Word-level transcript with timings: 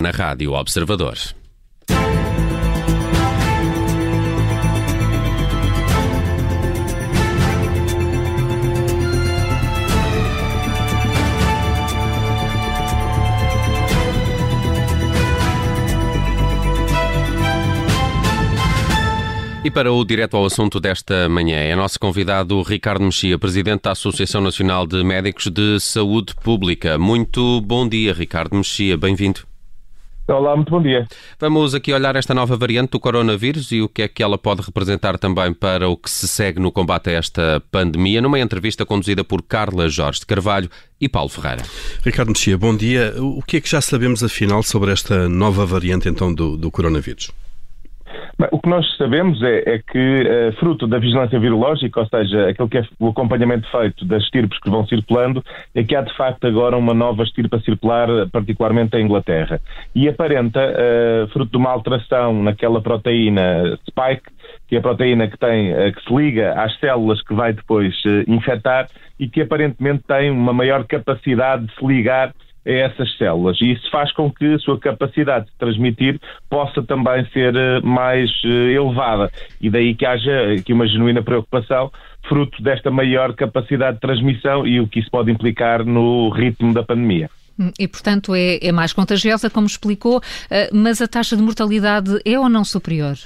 na 0.00 0.12
Rádio 0.12 0.52
Observador. 0.52 1.18
E 19.64 19.70
para 19.70 19.92
o 19.92 20.04
direto 20.04 20.36
ao 20.36 20.46
assunto 20.46 20.78
desta 20.78 21.28
manhã, 21.28 21.56
é 21.56 21.74
nosso 21.74 21.98
convidado 21.98 22.62
Ricardo 22.62 23.02
Mexia, 23.02 23.36
presidente 23.36 23.82
da 23.82 23.90
Associação 23.90 24.40
Nacional 24.40 24.86
de 24.86 25.02
Médicos 25.02 25.48
de 25.48 25.80
Saúde 25.80 26.36
Pública. 26.36 26.96
Muito 26.96 27.60
bom 27.62 27.88
dia, 27.88 28.12
Ricardo 28.12 28.54
Mexia, 28.54 28.96
bem-vindo. 28.96 29.57
Olá, 30.30 30.54
muito 30.54 30.70
bom 30.70 30.82
dia. 30.82 31.08
Vamos 31.40 31.74
aqui 31.74 31.90
olhar 31.90 32.14
esta 32.14 32.34
nova 32.34 32.54
variante 32.54 32.90
do 32.90 33.00
coronavírus 33.00 33.72
e 33.72 33.80
o 33.80 33.88
que 33.88 34.02
é 34.02 34.08
que 34.08 34.22
ela 34.22 34.36
pode 34.36 34.60
representar 34.60 35.16
também 35.16 35.54
para 35.54 35.88
o 35.88 35.96
que 35.96 36.10
se 36.10 36.28
segue 36.28 36.60
no 36.60 36.70
combate 36.70 37.08
a 37.08 37.14
esta 37.14 37.62
pandemia, 37.70 38.20
numa 38.20 38.38
entrevista 38.38 38.84
conduzida 38.84 39.24
por 39.24 39.42
Carla 39.42 39.88
Jorge 39.88 40.20
de 40.20 40.26
Carvalho 40.26 40.68
e 41.00 41.08
Paulo 41.08 41.30
Ferreira. 41.30 41.62
Ricardo 42.04 42.28
Mexia, 42.28 42.58
bom 42.58 42.76
dia. 42.76 43.14
O 43.16 43.42
que 43.42 43.56
é 43.56 43.60
que 43.62 43.70
já 43.70 43.80
sabemos 43.80 44.22
afinal 44.22 44.62
sobre 44.62 44.92
esta 44.92 45.30
nova 45.30 45.64
variante 45.64 46.10
então 46.10 46.34
do, 46.34 46.58
do 46.58 46.70
coronavírus? 46.70 47.30
Bem, 48.38 48.48
o 48.52 48.58
que 48.60 48.68
nós 48.68 48.86
sabemos 48.96 49.42
é, 49.42 49.62
é 49.66 49.78
que, 49.78 49.98
uh, 49.98 50.52
fruto 50.58 50.86
da 50.86 50.98
vigilância 50.98 51.38
virológica, 51.38 52.00
ou 52.00 52.06
seja, 52.06 52.48
aquele 52.48 52.68
que 52.68 52.78
é 52.78 52.84
o 52.98 53.08
acompanhamento 53.08 53.68
feito 53.70 54.04
das 54.04 54.22
estirpes 54.22 54.58
que 54.60 54.70
vão 54.70 54.86
circulando, 54.86 55.44
é 55.74 55.82
que 55.82 55.96
há 55.96 56.02
de 56.02 56.14
facto 56.16 56.46
agora 56.46 56.76
uma 56.76 56.94
nova 56.94 57.22
estirpe 57.22 57.56
a 57.56 57.60
circular, 57.60 58.08
particularmente 58.30 58.96
em 58.96 59.04
Inglaterra. 59.04 59.60
E 59.94 60.08
aparenta, 60.08 60.60
uh, 60.60 61.28
fruto 61.28 61.50
de 61.50 61.56
uma 61.56 61.70
alteração 61.70 62.42
naquela 62.42 62.80
proteína 62.80 63.76
spike, 63.88 64.30
que 64.68 64.76
é 64.76 64.78
a 64.78 64.82
proteína 64.82 65.28
que, 65.28 65.36
tem, 65.36 65.72
uh, 65.72 65.92
que 65.92 66.02
se 66.02 66.14
liga 66.14 66.52
às 66.52 66.78
células 66.78 67.20
que 67.22 67.34
vai 67.34 67.52
depois 67.52 67.94
infectar 68.26 68.88
e 69.18 69.28
que 69.28 69.42
aparentemente 69.42 70.04
tem 70.06 70.30
uma 70.30 70.52
maior 70.52 70.84
capacidade 70.84 71.66
de 71.66 71.74
se 71.74 71.84
ligar 71.84 72.32
a 72.68 72.72
essas 72.72 73.16
células. 73.16 73.58
E 73.60 73.72
isso 73.72 73.90
faz 73.90 74.12
com 74.12 74.30
que 74.30 74.54
a 74.54 74.58
sua 74.58 74.78
capacidade 74.78 75.46
de 75.46 75.52
transmitir 75.58 76.20
possa 76.50 76.82
também 76.82 77.26
ser 77.32 77.56
eh, 77.56 77.80
mais 77.80 78.30
eh, 78.44 78.72
elevada. 78.72 79.30
E 79.60 79.70
daí 79.70 79.94
que 79.94 80.04
haja 80.04 80.52
aqui 80.52 80.72
uma 80.72 80.86
genuína 80.86 81.22
preocupação 81.22 81.90
fruto 82.28 82.62
desta 82.62 82.90
maior 82.90 83.34
capacidade 83.34 83.94
de 83.94 84.00
transmissão 84.00 84.66
e 84.66 84.80
o 84.80 84.86
que 84.86 85.00
isso 85.00 85.10
pode 85.10 85.30
implicar 85.30 85.84
no 85.84 86.28
ritmo 86.28 86.74
da 86.74 86.82
pandemia. 86.82 87.30
Hum, 87.58 87.72
e, 87.78 87.88
portanto, 87.88 88.34
é, 88.34 88.58
é 88.62 88.70
mais 88.70 88.92
contagiosa, 88.92 89.48
como 89.48 89.66
explicou, 89.66 90.20
eh, 90.50 90.68
mas 90.72 91.00
a 91.00 91.08
taxa 91.08 91.36
de 91.36 91.42
mortalidade 91.42 92.20
é 92.24 92.38
ou 92.38 92.48
não 92.48 92.64
superior? 92.64 93.16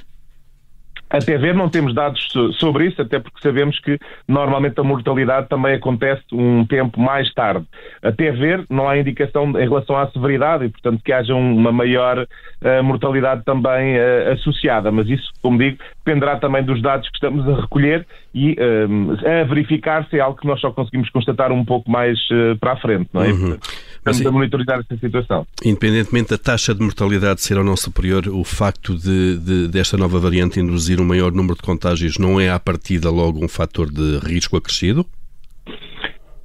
Até 1.13 1.37
ver, 1.37 1.55
não 1.55 1.69
temos 1.69 1.95
dados 1.95 2.27
sobre 2.59 2.87
isso, 2.87 3.03
até 3.03 3.19
porque 3.19 3.39
sabemos 3.43 3.79
que 3.81 3.99
normalmente 4.27 4.81
a 4.81 4.83
mortalidade 4.83 5.47
também 5.47 5.75
acontece 5.75 6.23
um 6.33 6.65
tempo 6.65 6.99
mais 6.99 7.33
tarde. 7.35 7.67
Até 8.03 8.31
ver, 8.31 8.65
não 8.71 8.89
há 8.89 8.97
indicação 8.97 9.51
em 9.51 9.69
relação 9.69 9.95
à 9.95 10.11
severidade 10.11 10.65
e, 10.65 10.69
portanto, 10.71 11.03
que 11.05 11.13
haja 11.13 11.35
uma 11.35 11.71
maior 11.71 12.19
uh, 12.19 12.83
mortalidade 12.83 13.45
também 13.45 13.97
uh, 13.97 14.33
associada. 14.33 14.91
Mas 14.91 15.07
isso, 15.07 15.31
como 15.43 15.59
digo, 15.59 15.77
dependerá 16.03 16.37
também 16.37 16.65
dos 16.65 16.81
dados 16.81 17.07
que 17.11 17.17
estamos 17.17 17.47
a 17.47 17.61
recolher 17.61 18.07
e 18.35 18.53
uh, 18.53 19.41
a 19.43 19.45
verificar 19.45 20.09
se 20.09 20.17
é 20.17 20.21
algo 20.21 20.41
que 20.41 20.47
nós 20.47 20.61
só 20.61 20.71
conseguimos 20.71 21.11
constatar 21.11 21.53
um 21.53 21.63
pouco 21.63 21.91
mais 21.91 22.19
para 22.59 22.73
a 22.73 22.77
frente, 22.77 23.11
não 23.13 23.23
é? 23.23 23.29
Uhum. 23.29 23.59
Estamos 23.97 24.19
Mas, 24.19 24.27
a 24.27 24.31
monitorizar 24.31 24.81
esta 24.81 24.97
situação. 24.97 25.47
Independentemente 25.65 26.31
da 26.31 26.39
taxa 26.39 26.75
de 26.75 26.83
mortalidade 26.83 27.41
ser 27.41 27.59
ou 27.59 27.65
não 27.65 27.77
superior, 27.77 28.27
o 28.29 28.45
facto 28.45 28.97
de, 28.97 29.39
de, 29.39 29.69
desta 29.69 29.97
nova 29.97 30.19
variante 30.19 30.61
induzir 30.61 31.01
um 31.01 31.05
maior 31.05 31.33
número 31.33 31.55
de 31.55 31.63
contágios 31.63 32.19
não 32.19 32.41
é, 32.41 32.51
à 32.51 32.59
partida, 32.59 33.11
logo 33.11 33.45
um 33.45 33.49
fator 33.49 33.91
de 33.91 34.19
risco 34.19 34.57
acrescido? 34.57 35.07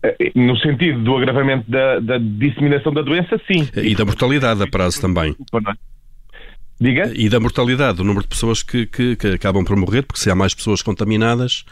Eh, 0.04 0.32
no 0.36 0.56
sentido 0.58 1.04
do 1.04 1.16
agravamento 1.16 1.70
da, 1.70 2.00
da 2.00 2.18
disseminação 2.18 2.94
da 2.94 3.02
doença, 3.02 3.40
sim. 3.48 3.68
E 3.76 3.96
da 3.96 4.06
mortalidade 4.06 4.62
a 4.62 4.68
prazo 4.68 5.02
também. 5.02 5.36
Diga? 6.80 7.12
E 7.16 7.28
da 7.28 7.40
mortalidade, 7.40 8.02
o 8.02 8.04
número 8.04 8.24
de 8.24 8.30
pessoas 8.30 8.62
que, 8.62 8.86
que, 8.86 9.16
que, 9.16 9.28
acabam 9.28 9.66
por 9.66 9.76
morrer, 9.76 10.04
porque 10.04 10.20
se 10.20 10.30
há 10.30 10.36
mais 10.36 10.54
pessoas 10.54 10.82
contaminadas, 10.84 11.66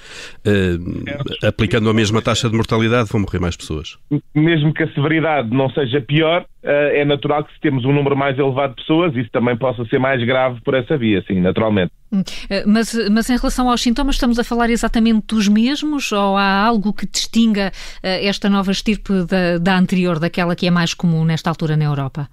eh, 0.43 1.47
aplicando 1.47 1.89
a 1.89 1.93
mesma 1.93 2.21
taxa 2.21 2.49
de 2.49 2.55
mortalidade, 2.55 3.09
vão 3.11 3.21
morrer 3.21 3.39
mais 3.39 3.55
pessoas. 3.55 3.97
Mesmo 4.33 4.73
que 4.73 4.83
a 4.83 4.93
severidade 4.93 5.49
não 5.51 5.69
seja 5.69 6.01
pior, 6.01 6.45
eh, 6.63 7.01
é 7.01 7.05
natural 7.05 7.43
que 7.43 7.53
se 7.53 7.59
temos 7.61 7.85
um 7.85 7.93
número 7.93 8.17
mais 8.17 8.37
elevado 8.39 8.71
de 8.71 8.81
pessoas, 8.81 9.15
isso 9.15 9.29
também 9.31 9.55
possa 9.55 9.85
ser 9.85 9.99
mais 9.99 10.25
grave 10.25 10.59
por 10.61 10.73
essa 10.73 10.97
via, 10.97 11.23
sim, 11.27 11.39
naturalmente. 11.39 11.91
Hum, 12.11 12.23
eh, 12.49 12.63
mas, 12.65 12.97
mas 13.11 13.29
em 13.29 13.37
relação 13.37 13.69
aos 13.69 13.81
sintomas, 13.81 14.15
estamos 14.15 14.39
a 14.39 14.43
falar 14.43 14.71
exatamente 14.71 15.27
dos 15.27 15.47
mesmos 15.47 16.11
ou 16.11 16.35
há 16.35 16.63
algo 16.63 16.91
que 16.91 17.05
distinga 17.05 17.71
eh, 18.01 18.25
esta 18.25 18.49
nova 18.49 18.71
estirpe 18.71 19.13
da, 19.25 19.59
da 19.59 19.77
anterior, 19.77 20.17
daquela 20.17 20.55
que 20.55 20.65
é 20.65 20.71
mais 20.71 20.95
comum 20.95 21.23
nesta 21.23 21.51
altura 21.51 21.77
na 21.77 21.85
Europa? 21.85 22.27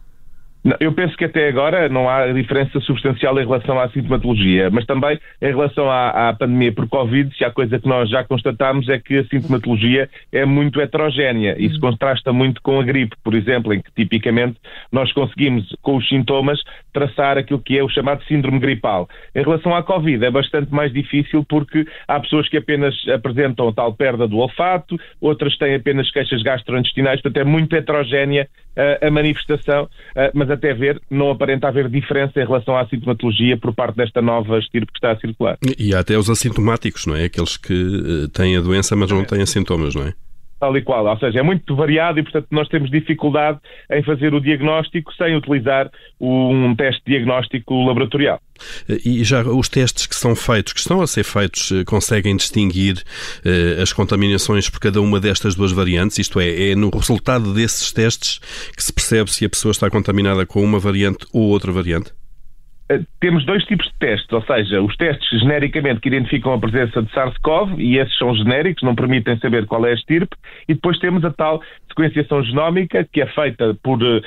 Eu 0.78 0.92
penso 0.92 1.16
que 1.16 1.24
até 1.24 1.48
agora 1.48 1.88
não 1.88 2.08
há 2.08 2.32
diferença 2.32 2.78
substancial 2.80 3.36
em 3.40 3.44
relação 3.44 3.80
à 3.80 3.88
sintomatologia, 3.88 4.70
mas 4.70 4.86
também 4.86 5.18
em 5.40 5.46
relação 5.46 5.90
à, 5.90 6.28
à, 6.28 6.32
pandemia 6.32 6.70
por 6.70 6.88
Covid, 6.88 7.36
se 7.36 7.44
há 7.44 7.50
coisa 7.50 7.80
que 7.80 7.88
nós 7.88 8.08
já 8.08 8.22
constatamos 8.22 8.88
é 8.88 8.96
que 8.96 9.18
a 9.18 9.24
sintomatologia 9.24 10.08
é 10.30 10.44
muito 10.44 10.80
heterogénea. 10.80 11.56
Isso 11.58 11.74
uhum. 11.76 11.90
contrasta 11.90 12.32
muito 12.32 12.62
com 12.62 12.78
a 12.78 12.84
gripe, 12.84 13.16
por 13.24 13.34
exemplo, 13.34 13.74
em 13.74 13.82
que 13.82 13.90
tipicamente 13.92 14.56
nós 14.92 15.12
conseguimos, 15.12 15.66
com 15.82 15.96
os 15.96 16.08
sintomas, 16.08 16.60
traçar 16.92 17.36
aquilo 17.38 17.60
que 17.60 17.76
é 17.76 17.82
o 17.82 17.88
chamado 17.88 18.22
síndrome 18.24 18.60
gripal. 18.60 19.08
Em 19.34 19.42
relação 19.42 19.74
à 19.74 19.82
Covid, 19.82 20.24
é 20.24 20.30
bastante 20.30 20.72
mais 20.72 20.92
difícil 20.92 21.44
porque 21.48 21.84
há 22.06 22.20
pessoas 22.20 22.48
que 22.48 22.58
apenas 22.58 22.94
apresentam 23.12 23.72
tal 23.72 23.94
perda 23.94 24.28
do 24.28 24.38
olfato, 24.38 24.96
outras 25.20 25.56
têm 25.58 25.74
apenas 25.74 26.08
queixas 26.12 26.40
gastrointestinais, 26.42 27.20
portanto 27.20 27.44
é 27.44 27.44
muito 27.44 27.74
heterogénea 27.74 28.46
uh, 28.76 29.06
a 29.06 29.10
manifestação, 29.10 29.84
uh, 29.84 30.30
mas 30.34 30.51
até 30.52 30.74
ver, 30.74 31.00
não 31.10 31.30
aparenta 31.30 31.68
haver 31.68 31.88
diferença 31.88 32.40
em 32.40 32.46
relação 32.46 32.76
à 32.76 32.86
sintomatologia 32.86 33.56
por 33.56 33.74
parte 33.74 33.96
desta 33.96 34.20
nova 34.20 34.58
estirpe 34.58 34.92
que 34.92 34.98
está 34.98 35.12
a 35.12 35.16
circular. 35.18 35.58
E 35.78 35.94
há 35.94 36.00
até 36.00 36.16
os 36.16 36.28
assintomáticos, 36.30 37.06
não 37.06 37.16
é? 37.16 37.24
Aqueles 37.24 37.56
que 37.56 37.72
uh, 37.72 38.28
têm 38.28 38.56
a 38.56 38.60
doença, 38.60 38.94
mas 38.96 39.10
não 39.10 39.24
têm 39.24 39.44
sintomas, 39.46 39.94
não 39.94 40.04
é? 40.06 40.14
Tal 40.62 40.76
e 40.76 40.82
qual. 40.82 41.04
Ou 41.04 41.18
seja, 41.18 41.40
é 41.40 41.42
muito 41.42 41.74
variado 41.74 42.20
e, 42.20 42.22
portanto, 42.22 42.46
nós 42.52 42.68
temos 42.68 42.88
dificuldade 42.88 43.58
em 43.90 44.00
fazer 44.04 44.32
o 44.32 44.40
diagnóstico 44.40 45.12
sem 45.14 45.34
utilizar 45.34 45.90
um 46.20 46.72
teste 46.76 47.02
diagnóstico 47.04 47.84
laboratorial. 47.84 48.40
E 49.04 49.24
já 49.24 49.42
os 49.42 49.68
testes 49.68 50.06
que 50.06 50.14
são 50.14 50.36
feitos, 50.36 50.72
que 50.72 50.78
estão 50.78 51.00
a 51.00 51.06
ser 51.08 51.24
feitos, 51.24 51.72
eh, 51.72 51.84
conseguem 51.84 52.36
distinguir 52.36 53.02
uh, 53.44 53.82
as 53.82 53.92
contaminações 53.92 54.70
por 54.70 54.78
cada 54.78 55.00
uma 55.00 55.18
destas 55.18 55.56
duas 55.56 55.72
variantes? 55.72 56.18
Isto 56.18 56.38
é, 56.38 56.70
é 56.70 56.76
no 56.76 56.90
resultado 56.90 57.52
desses 57.52 57.90
testes 57.90 58.38
que 58.76 58.84
se 58.84 58.92
percebe 58.92 59.32
se 59.32 59.44
a 59.44 59.48
pessoa 59.48 59.72
está 59.72 59.90
contaminada 59.90 60.46
com 60.46 60.62
uma 60.62 60.78
variante 60.78 61.26
ou 61.32 61.48
outra 61.48 61.72
variante? 61.72 62.12
Eh, 62.92 63.00
temos 63.20 63.44
dois 63.46 63.64
tipos 63.64 63.86
de 63.86 63.94
testes, 63.98 64.30
ou 64.32 64.42
seja, 64.42 64.82
os 64.82 64.94
testes 64.96 65.40
genericamente 65.40 66.00
que 66.00 66.08
identificam 66.08 66.52
a 66.52 66.58
presença 66.58 67.02
de 67.02 67.10
SARS-CoV, 67.12 67.80
e 67.80 67.98
esses 67.98 68.16
são 68.18 68.34
genéricos, 68.34 68.82
não 68.82 68.94
permitem 68.94 69.38
saber 69.38 69.66
qual 69.66 69.86
é 69.86 69.90
a 69.90 69.94
estirpe, 69.94 70.36
e 70.68 70.74
depois 70.74 70.98
temos 70.98 71.24
a 71.24 71.32
tal 71.32 71.62
sequenciação 71.92 72.42
genómica, 72.42 73.06
que 73.10 73.20
é 73.20 73.26
feita 73.26 73.76
por 73.82 74.02
uh, 74.02 74.20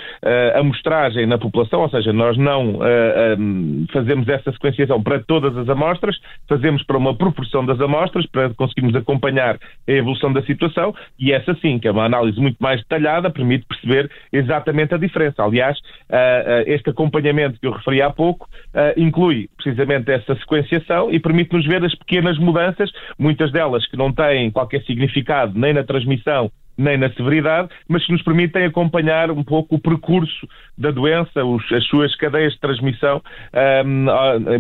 amostragem 0.56 1.26
na 1.26 1.38
população, 1.38 1.82
ou 1.82 1.90
seja, 1.90 2.14
nós 2.14 2.38
não 2.38 2.76
uh, 2.76 3.40
um, 3.40 3.86
fazemos 3.92 4.28
essa 4.28 4.52
sequenciação 4.52 5.02
para 5.02 5.20
todas 5.20 5.58
as 5.58 5.68
amostras, 5.68 6.18
fazemos 6.48 6.84
para 6.84 6.98
uma 6.98 7.16
proporção 7.16 7.66
das 7.66 7.80
amostras, 7.80 8.26
para 8.28 8.50
conseguirmos 8.54 8.96
acompanhar 8.96 9.58
a 9.88 9.92
evolução 9.92 10.32
da 10.32 10.42
situação, 10.44 10.94
e 11.20 11.32
essa 11.32 11.54
sim, 11.56 11.80
que 11.80 11.88
é 11.88 11.92
uma 11.92 12.06
análise 12.06 12.40
muito 12.40 12.58
mais 12.60 12.80
detalhada, 12.82 13.30
permite 13.30 13.66
perceber 13.66 14.10
exatamente 14.32 14.94
a 14.94 14.98
diferença. 14.98 15.44
Aliás, 15.44 15.78
uh, 15.78 16.64
este 16.68 16.90
acompanhamento 16.90 17.60
que 17.60 17.68
eu 17.68 17.72
referi 17.72 18.02
há 18.02 18.10
pouco 18.10 18.48
inclui 18.98 19.50
precisamente 19.56 20.12
essa 20.12 20.36
sequenciação 20.36 21.10
e 21.10 21.20
permite-nos 21.20 21.66
ver 21.66 21.84
as 21.84 21.96
pequenas 21.96 22.38
mudanças, 22.38 22.92
muitas 23.18 23.52
delas 23.52 23.88
que 23.88 23.98
não 23.98 24.12
têm 24.12 24.52
qualquer 24.52 24.84
significado 24.84 25.58
nem 25.58 25.74
na 25.74 25.84
transmissão 25.84 26.52
nem 26.78 26.98
na 26.98 27.10
severidade, 27.12 27.70
mas 27.88 28.06
que 28.06 28.12
nos 28.12 28.22
permitem 28.22 28.66
acompanhar 28.66 29.32
um 29.32 29.44
pouco 29.44 29.76
o 29.76 29.80
percurso 29.80 30.48
da 30.78 30.92
doença, 30.92 31.44
os, 31.44 31.72
as 31.72 31.86
suas 31.86 32.16
cadeias 32.16 32.54
de 32.54 32.60
transmissão 32.60 33.22
um, 33.86 34.06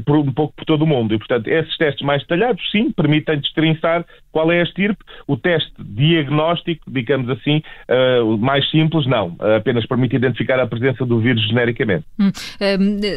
por, 0.06 0.17
um 0.17 0.31
pouco 0.31 0.53
por 0.56 0.65
todo 0.65 0.83
o 0.83 0.88
mundo. 0.88 1.13
E, 1.13 1.17
portanto, 1.17 1.47
esses 1.47 1.75
testes 1.77 2.06
mais 2.06 2.21
detalhados, 2.21 2.62
sim, 2.71 2.91
permitem 2.91 3.39
destrinçar 3.39 4.06
qual 4.36 4.52
é 4.52 4.60
a 4.60 4.64
estirpe. 4.64 5.02
O 5.26 5.38
teste 5.38 5.72
diagnóstico, 5.80 6.92
digamos 6.92 7.30
assim, 7.30 7.64
uh, 7.90 8.38
mais 8.38 8.70
simples, 8.70 9.08
não. 9.08 9.38
Apenas 9.56 9.86
permite 9.86 10.18
identificar 10.18 10.60
a 10.60 10.68
presença 10.68 11.06
do 11.06 11.22
vírus 11.22 11.42
genericamente. 11.48 12.04
Hum, 12.20 12.32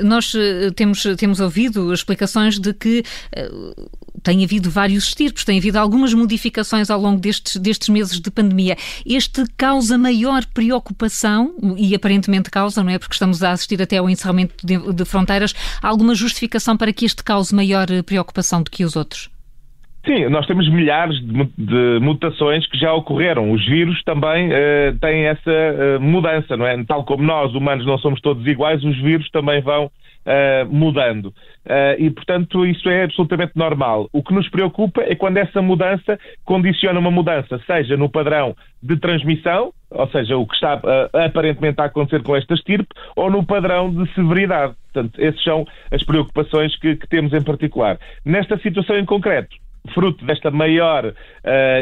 nós 0.05 0.32
eh, 0.37 0.70
temos, 0.76 1.03
temos 1.17 1.41
ouvido 1.41 1.93
explicações 1.93 2.61
de 2.61 2.73
que 2.73 3.03
uh, 3.37 3.91
tem 4.23 4.44
havido 4.44 4.70
vários 4.70 5.09
estirpes, 5.09 5.44
tem 5.44 5.59
havido 5.59 5.76
algumas 5.81 6.15
modificações 6.15 6.88
ao 6.88 7.00
longo 7.00 7.20
destes, 7.20 7.56
destes 7.56 7.88
meses 7.88 8.20
de 8.20 8.31
pandemia. 8.31 8.76
Este 9.05 9.44
causa 9.56 9.99
maior 9.99 10.44
preocupação, 10.55 11.53
e 11.76 11.97
aparentemente 11.97 12.49
causa, 12.49 12.85
não 12.85 12.93
é? 12.93 12.99
Porque 12.99 13.15
estamos 13.15 13.43
a 13.43 13.50
assistir 13.50 13.82
até 13.82 13.97
ao 13.97 14.09
encerramento 14.09 14.55
de, 14.65 14.93
de 14.93 15.05
fronteiras, 15.05 15.53
alguma 15.82 16.15
justificação 16.15 16.76
para 16.76 16.93
que 16.93 17.05
este 17.05 17.25
cause 17.25 17.53
maior 17.53 17.88
preocupação 18.06 18.62
do 18.62 18.70
que 18.70 18.85
os 18.85 18.94
outros? 18.94 19.29
Sim, 20.08 20.26
nós 20.31 20.46
temos 20.46 20.66
milhares 20.70 21.20
de, 21.20 22.00
mutações 22.00 22.66
que 22.66 22.78
já 22.78 22.94
ocorreram. 22.94 23.52
Os 23.52 23.62
vírus 23.66 24.02
também 24.05 24.49
uh, 24.49 24.99
têm 25.02 25.26
essa 25.26 25.50
uh, 25.50 26.00
mudança, 26.00 26.56
não 26.56 26.66
é? 26.66 26.82
Tal 26.84 27.05
como 27.05 27.22
nós, 27.22 27.55
humanos, 27.55 27.84
não 27.84 27.99
somos 27.99 28.19
todos 28.22 28.46
iguais, 28.46 28.82
os 28.82 28.99
vírus 29.02 29.28
também 29.31 29.60
vão 29.60 29.84
uh, 29.84 30.66
mudando. 30.75 31.31
e, 31.99 32.08
portanto, 32.08 32.64
isso 32.64 32.88
é 32.88 33.05
absolutamente 33.05 33.52
normal. 33.55 34.08
O 34.10 34.22
que 34.22 34.32
nos 34.32 34.49
preocupa 34.49 35.02
é 35.02 35.14
quando 35.14 35.37
essa 35.37 35.60
mudança 35.60 36.19
condiciona 36.43 36.99
uma 36.99 37.10
mudança, 37.10 37.60
seja 37.66 37.94
no 37.94 38.08
padrão 38.08 38.56
de 38.82 38.96
transmissão, 38.96 39.75
ou 39.90 40.08
seja, 40.08 40.38
o 40.38 40.46
que 40.46 40.55
está 40.55 40.81
aparentemente 41.12 41.82
a 41.82 41.84
acontecer 41.84 42.22
com 42.22 42.34
esta 42.34 42.55
estirpe, 42.55 42.88
ou 43.14 43.31
no 43.31 43.44
padrão 43.44 43.90
de 43.90 44.10
severidade. 44.14 44.72
Portanto, 44.90 45.20
essas 45.20 45.43
são 45.44 45.66
as 45.90 46.02
preocupações 46.02 46.75
que, 46.78 46.96
que 46.96 47.06
temos 47.06 47.34
em 47.34 47.43
particular. 47.43 47.99
Nesta 48.25 48.56
situação 48.58 48.96
em 48.96 49.05
concreto, 49.05 49.55
fruto 49.94 50.25
desta 50.25 50.50
maior 50.50 51.06
uh, 51.06 51.12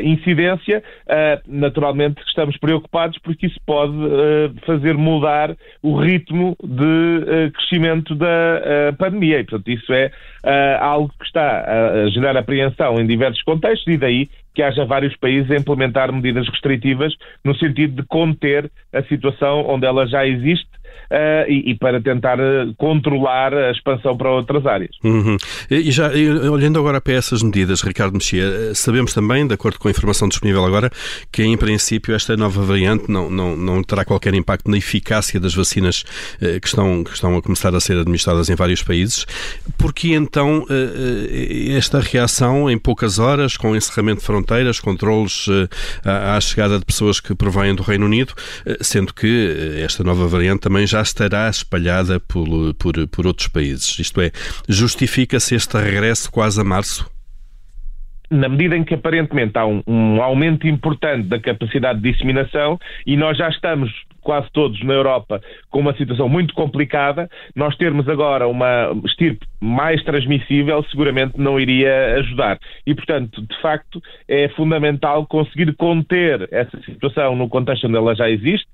incidência, 0.03 0.83
uh, 1.07 1.43
naturalmente 1.47 2.23
estamos 2.27 2.57
preocupados 2.57 3.19
porque 3.19 3.47
isso 3.47 3.59
pode 3.67 3.93
uh, 3.93 4.55
fazer 4.65 4.95
mudar 4.95 5.57
o 5.83 5.97
ritmo 5.97 6.57
de 6.63 7.51
crescimento 7.53 8.15
da 8.15 8.93
pandemia. 8.99 9.41
E, 9.41 9.45
portanto, 9.45 9.71
isso 9.71 9.93
é 9.93 10.11
algo 10.81 11.13
que 11.19 11.25
está 11.25 11.65
a 12.05 12.09
gerar 12.11 12.37
apreensão 12.37 13.01
em 13.01 13.07
diversos 13.07 13.43
contextos 13.43 13.93
e 13.93 13.97
daí 13.97 14.29
que 14.55 14.63
haja 14.63 14.85
vários 14.85 15.15
países 15.17 15.51
a 15.51 15.57
implementar 15.57 16.13
medidas 16.13 16.49
restritivas 16.49 17.15
no 17.45 17.55
sentido 17.57 18.03
de 18.03 18.09
conter 18.09 18.71
a 18.93 19.03
situação 19.03 19.67
onde 19.69 19.87
ela 19.87 20.07
já 20.07 20.27
existe 20.27 20.69
uh, 21.11 21.51
e, 21.51 21.71
e, 21.71 21.75
para 21.75 22.01
tentar 22.01 22.39
eh, 22.39 22.67
controlar 22.77 23.53
a 23.55 23.71
expansão 23.71 24.17
para 24.17 24.31
outras 24.31 24.67
áreas. 24.67 24.91
Uhum. 25.05 25.37
E 25.71 25.91
já 25.91 26.11
olhando 26.51 26.79
agora 26.79 27.01
para 27.01 27.15
essas 27.15 27.43
medidas, 27.43 27.83
Ricardo 27.83 28.15
Mexia, 28.15 28.45
eh, 28.45 28.75
sabemos 28.75 29.13
também, 29.13 29.47
de 29.47 29.55
acordo 29.55 29.79
com 29.79 29.89
a 29.89 29.91
informação 29.91 30.29
disponível 30.29 30.65
agora, 30.65 30.91
que 31.31 31.43
em 31.43 31.57
princípio 31.57 32.15
esta 32.15 32.37
nova 32.37 32.63
variante 32.63 33.11
não, 33.11 33.31
não, 33.31 33.57
não 33.57 33.83
terá 33.83 34.05
qualquer 34.05 34.35
impacto 34.35 34.71
na 34.71 34.79
eficácia 34.79 35.39
das 35.39 35.55
vacinas 35.55 36.05
uh, 36.41 36.61
que, 36.61 36.67
estão, 36.67 37.05
que 37.05 37.13
estão 37.13 37.37
a 37.37 37.43
começar 37.43 37.75
a 37.75 37.81
ser 37.81 37.99
administradas 37.99 38.49
em 38.49 38.55
vários 38.55 38.83
países. 38.83 39.27
Por 39.79 39.93
que 39.93 40.15
então 40.15 40.65
uh, 40.65 41.77
esta 41.77 42.01
reação 42.01 42.71
em 42.71 42.79
poucas 42.79 43.19
horas, 43.19 43.57
com 43.57 43.77
encerramento 43.77 44.21
de 44.21 44.27
fronteiras, 44.27 44.81
controles 44.81 45.47
à, 46.05 46.37
à 46.37 46.41
chegada 46.41 46.79
de 46.79 46.85
pessoas 46.85 47.21
que 47.21 47.35
provêm 47.35 47.75
do 47.75 47.83
Reino 47.83 48.07
Unido, 48.07 48.35
sendo 48.81 49.13
que 49.13 49.77
esta 49.85 50.03
nova 50.03 50.27
variante 50.27 50.61
também 50.61 50.86
já 50.87 51.03
estará 51.03 51.49
espalhada 51.49 52.21
por, 52.21 52.47
por, 52.75 53.09
por 53.09 53.27
outros 53.27 53.49
países. 53.49 53.99
Isto 53.99 54.21
é, 54.21 54.31
justifica-se 54.69 55.55
este 55.55 55.77
regresso 55.77 56.31
quase 56.31 56.61
a 56.61 56.65
março? 56.65 57.11
na 58.31 58.49
medida 58.49 58.77
em 58.77 58.85
que 58.85 58.95
aparentemente 58.95 59.57
há 59.57 59.65
um, 59.65 59.83
um, 59.87 60.21
aumento 60.21 60.67
importante 60.67 61.29
da 61.29 61.39
capacidade 61.39 62.01
de 62.01 62.11
disseminação 62.11 62.79
e 63.07 63.17
nós 63.17 63.39
já 63.39 63.49
estamos 63.49 63.93
quase 64.21 64.49
todos 64.53 64.83
na 64.83 64.93
Europa 64.93 65.41
com 65.71 65.79
uma 65.79 65.97
situação 65.97 66.29
muito 66.29 66.53
complicada, 66.53 67.31
nós 67.55 67.77
termos 67.77 68.09
agora 68.09 68.49
uma 68.49 68.93
estirpe 69.05 69.47
mais 69.61 70.03
transmissível 70.03 70.85
seguramente 70.91 71.39
não 71.39 71.61
iria 71.61 72.17
ajudar. 72.17 72.59
E, 72.85 72.93
portanto, 72.93 73.41
de 73.41 73.61
facto, 73.63 74.03
é 74.27 74.49
fundamental 74.49 75.25
conseguir 75.27 75.73
conter 75.77 76.49
essa 76.51 76.77
situação 76.83 77.37
no 77.37 77.49
contexto 77.49 77.87
onde 77.87 77.97
ela 77.97 78.17
já 78.17 78.29
existe 78.29 78.67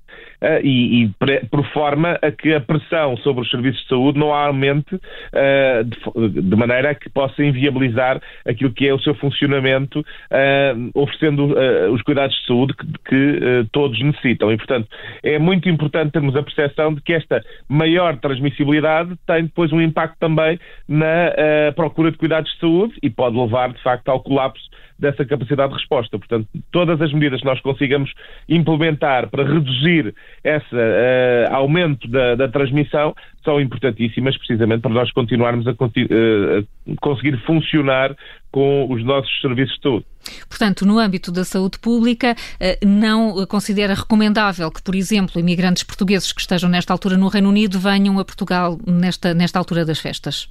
e, 0.63 1.03
e 1.03 1.11
por 1.49 1.65
forma 1.71 2.19
a 2.21 2.31
que 2.31 2.53
a 2.53 2.59
pressão 2.59 3.15
sobre 3.17 3.43
os 3.43 3.49
serviços 3.49 3.81
de 3.83 3.87
saúde 3.87 4.19
não 4.19 4.33
aumente 4.33 4.95
uh, 4.95 5.83
de, 6.29 6.41
de, 6.41 6.55
maneira 6.55 6.91
a 6.91 6.95
que 6.95 7.09
possa 7.09 7.43
inviabilizar 7.43 8.21
aquilo 8.45 8.71
que 8.71 8.87
é 8.87 8.93
o 8.93 8.99
seu 8.99 9.15
funcionamento, 9.15 9.99
uh, 9.99 10.91
oferecendo 10.93 11.55
os 11.91 12.01
cuidados 12.01 12.35
de 12.35 12.45
saúde 12.45 12.73
que, 12.73 12.85
que 13.05 13.67
todos 13.71 13.99
necessitam. 14.01 14.51
E, 14.51 14.57
portanto, 14.57 14.87
é 15.23 15.39
muito 15.39 15.69
importante 15.69 16.11
termos 16.11 16.35
a 16.35 16.43
percepção 16.43 16.93
de 16.93 17.01
que 17.01 17.13
esta 17.13 17.43
maior 17.67 18.17
transmissibilidade 18.17 19.15
tem 19.25 19.43
depois 19.43 19.71
um 19.71 19.81
impacto 19.81 20.17
também 20.19 20.59
na 20.87 21.31
procura 21.75 22.11
de 22.11 22.17
cuidados 22.17 22.51
de 22.53 22.59
saúde 22.59 22.93
e 23.01 23.09
pode 23.09 23.37
levar, 23.37 23.71
de 23.71 23.81
facto, 23.81 24.09
ao 24.09 24.19
colapso 24.19 24.63
dessa 24.97 25.25
capacidade 25.25 25.71
de 25.71 25.79
resposta. 25.79 26.17
Portanto, 26.17 26.47
todas 26.71 27.01
as 27.01 27.11
medidas 27.13 27.39
que 27.39 27.45
nós 27.45 27.59
consigamos 27.61 28.11
implementar 28.47 29.29
para 29.29 29.43
reduzir 29.43 30.13
esse 30.43 30.75
uh, 30.75 31.53
aumento 31.53 32.07
da, 32.07 32.35
da, 32.35 32.47
transmissão 32.47 33.15
são 33.43 33.59
importantíssimas, 33.59 34.37
precisamente 34.37 34.81
para 34.81 34.91
nós 34.91 35.11
continuarmos 35.11 35.67
a, 35.67 35.71
uh, 35.71 35.75
a 35.75 36.95
conseguir 37.01 37.37
funcionar 37.45 38.15
com 38.51 38.91
os 38.91 39.03
nossos 39.03 39.41
serviços 39.41 39.75
de 39.77 39.81
saúde. 39.81 40.05
Portanto, 40.47 40.85
no 40.85 40.99
âmbito 40.99 41.31
da 41.31 41.43
saúde 41.43 41.79
pública, 41.79 42.35
eh, 42.59 42.77
não 42.85 43.45
considera 43.47 43.95
recomendável 43.95 44.71
que, 44.71 44.81
por 44.81 44.95
exemplo, 44.95 45.39
imigrantes 45.39 45.83
portugueses 45.83 46.31
que 46.31 46.39
estejam 46.39 46.69
nesta 46.69 46.93
altura 46.93 47.17
no 47.17 47.27
Reino 47.27 47.49
Unido 47.49 47.79
venham 47.79 48.19
a 48.19 48.23
Portugal 48.23 48.77
nesta, 48.85 49.33
nesta 49.33 49.57
altura 49.57 49.83
das 49.83 49.99
festas? 49.99 50.47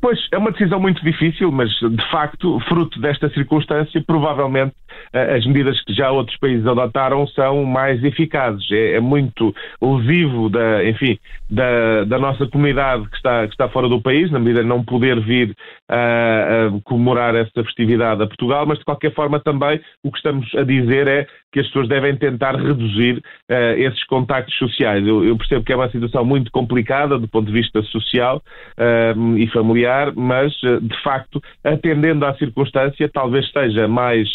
Pois, 0.00 0.18
é 0.32 0.38
uma 0.38 0.50
decisão 0.50 0.80
muito 0.80 1.02
difícil, 1.04 1.50
mas 1.52 1.70
de 1.70 2.10
facto, 2.10 2.58
fruto 2.68 3.00
desta 3.00 3.28
circunstância, 3.30 4.02
provavelmente 4.06 4.74
eh, 5.12 5.36
as 5.36 5.46
medidas 5.46 5.80
que 5.84 5.92
já 5.92 6.10
outros 6.10 6.36
países 6.38 6.66
adotaram 6.66 7.26
são 7.28 7.64
mais 7.64 8.02
eficazes. 8.02 8.70
É, 8.70 8.94
é 8.94 9.00
muito 9.00 9.54
lesivo 9.80 10.48
da, 10.48 10.84
enfim, 10.84 11.18
da, 11.50 12.04
da, 12.04 12.18
nossa 12.18 12.46
comunidade 12.46 13.08
que 13.08 13.16
está, 13.16 13.46
que 13.46 13.52
está 13.52 13.68
fora 13.68 13.88
do 13.88 14.00
país, 14.00 14.30
na 14.30 14.38
medida 14.38 14.62
de 14.62 14.68
não 14.68 14.82
poder 14.84 15.20
vir 15.20 15.54
a, 15.88 15.96
a 15.96 16.80
comemorar 16.84 17.34
esta 17.34 17.62
festividade 17.64 18.22
a 18.22 18.26
Portugal, 18.26 18.66
mas 18.66 18.78
de 18.78 18.84
qualquer 18.84 19.12
forma 19.14 19.38
também 19.40 19.80
o 20.02 20.10
que 20.10 20.16
estamos 20.16 20.52
a 20.54 20.62
dizer 20.62 21.06
é 21.06 21.26
que 21.54 21.60
as 21.60 21.66
pessoas 21.68 21.86
devem 21.86 22.16
tentar 22.16 22.56
reduzir 22.56 23.18
uh, 23.18 23.78
esses 23.78 24.02
contactos 24.06 24.52
sociais. 24.56 25.06
Eu, 25.06 25.24
eu, 25.24 25.36
percebo 25.36 25.64
que 25.64 25.72
é 25.72 25.76
uma 25.76 25.88
situação 25.88 26.24
muito 26.24 26.50
complicada 26.50 27.16
do 27.16 27.28
ponto 27.28 27.46
de 27.46 27.52
vista 27.52 27.80
social 27.84 28.42
uh, 28.76 29.38
e 29.38 29.46
familiar, 29.52 30.12
mas 30.16 30.52
uh, 30.64 30.80
de 30.80 31.00
facto, 31.00 31.40
atendendo 31.62 32.26
à 32.26 32.34
circunstância, 32.34 33.08
talvez 33.08 33.48
seja 33.52 33.86
mais 33.86 34.28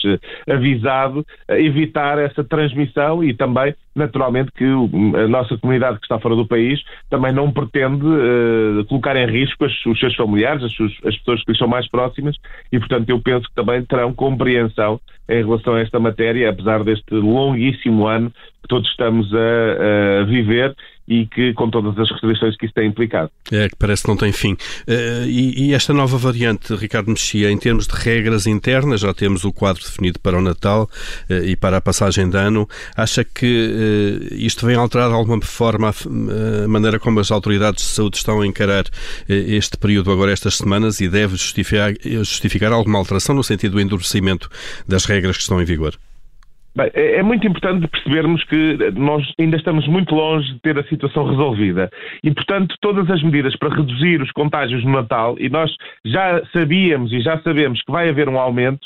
avisado 0.49 1.25
evitar 1.49 2.17
essa 2.19 2.41
transmissão 2.41 3.21
e 3.21 3.33
também 3.33 3.75
naturalmente 3.99 4.51
que 4.51 4.65
a 4.65 5.27
nossa 5.27 5.57
comunidade 5.57 5.99
que 5.99 6.05
está 6.05 6.19
fora 6.19 6.35
do 6.35 6.47
país 6.47 6.81
também 7.09 7.31
não 7.31 7.51
pretende 7.51 8.05
uh, 8.05 8.85
colocar 8.85 9.15
em 9.15 9.27
risco 9.27 9.65
as, 9.65 9.85
os 9.85 9.99
seus 9.99 10.15
familiares, 10.15 10.63
as, 10.63 10.71
as, 11.05 11.17
pessoas 11.17 11.43
que 11.43 11.51
lhes 11.51 11.59
são 11.59 11.67
mais 11.67 11.87
próximas 11.89 12.35
e, 12.71 12.79
portanto, 12.79 13.09
eu 13.09 13.19
penso 13.19 13.47
que 13.47 13.55
também 13.55 13.83
terão 13.83 14.13
compreensão 14.13 14.99
em 15.27 15.43
relação 15.43 15.75
a 15.75 15.81
esta 15.81 15.99
matéria, 15.99 16.49
apesar 16.49 16.83
deste 16.83 17.13
longuíssimo 17.13 18.07
ano 18.07 18.31
que 18.61 18.67
todos 18.67 18.89
estamos 18.89 19.31
a, 19.33 20.21
a 20.21 20.23
viver 20.23 20.75
e 21.09 21.25
que 21.25 21.53
com 21.55 21.69
todas 21.71 21.97
as 21.97 22.09
restrições 22.11 22.55
que 22.55 22.67
isso 22.67 22.75
tem 22.75 22.87
implicado. 22.87 23.31
É, 23.51 23.67
que 23.67 23.75
parece 23.75 24.03
que 24.03 24.09
não 24.09 24.15
tem 24.15 24.31
fim. 24.31 24.53
Uh, 24.53 25.25
e, 25.27 25.69
e, 25.69 25.73
esta 25.73 25.91
nova 25.91 26.17
variante, 26.19 26.75
Ricardo 26.75 27.09
Mexia, 27.09 27.49
em 27.49 27.57
termos 27.57 27.87
de 27.87 27.95
regras 27.95 28.45
internas, 28.45 29.01
já 29.01 29.11
temos 29.11 29.43
o 29.43 29.51
quadro 29.51 29.83
definido 29.83 30.19
para 30.19 30.37
o 30.37 30.41
Natal 30.41 30.87
uh, 31.27 31.33
e 31.43 31.55
para 31.55 31.77
a 31.77 31.81
passagem 31.81 32.29
de 32.29 32.37
ano. 32.37 32.69
Acha 32.95 33.23
que 33.23 34.29
uh, 34.31 34.35
isto 34.35 34.67
vem 34.67 34.75
alterar 34.75 35.09
de 35.09 35.15
alguma 35.15 35.41
forma 35.41 35.89
a, 35.89 36.63
a, 36.63 36.67
maneira 36.67 36.99
como 36.99 37.19
as 37.19 37.31
autoridades 37.31 37.83
de 37.83 37.89
saúde 37.89 38.17
estão 38.17 38.41
a 38.41 38.45
encarar 38.45 38.85
este 39.27 39.77
período 39.77 40.11
agora, 40.11 40.31
estas 40.31 40.57
semanas, 40.57 41.01
e 41.01 41.09
deve 41.09 41.35
justificar, 41.35 41.93
justificar 42.03 42.71
alguma 42.71 42.99
alteração 42.99 43.33
no 43.33 43.43
sentido 43.43 43.73
do 43.73 43.81
endurecimento 43.81 44.47
das 44.87 45.05
regras 45.05 45.37
que 45.37 45.41
estão 45.41 45.59
em 45.59 45.65
vigor? 45.65 45.97
Bem, 46.75 46.91
é, 46.93 47.15
é 47.15 47.23
muito 47.23 47.47
importante 47.47 47.87
percebermos 47.87 48.43
que 48.43 48.77
nós 48.95 49.25
ainda 49.39 49.57
estamos 49.57 49.87
muito 49.87 50.13
longe 50.13 50.53
de 50.53 50.59
ter 50.59 50.77
a 50.77 50.83
situação 50.83 51.25
resolvida. 51.25 51.89
E, 52.23 52.31
portanto, 52.31 52.75
todas 52.79 53.09
as 53.09 53.23
medidas 53.23 53.55
para 53.57 53.75
reduzir 53.75 54.21
os 54.21 54.31
contágios 54.31 54.83
no 54.83 54.91
Natal, 54.91 55.35
e 55.39 55.49
nós 55.49 55.71
já 56.05 56.41
sabíamos 56.53 57.11
e 57.11 57.21
já 57.21 57.39
sabemos 57.41 57.81
que 57.81 57.91
vai 57.91 58.07
haver 58.09 58.29
um 58.29 58.39
aumento, 58.39 58.85